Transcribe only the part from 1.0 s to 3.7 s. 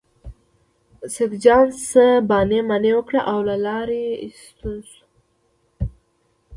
سیدجان څه بانې مانې وکړې او له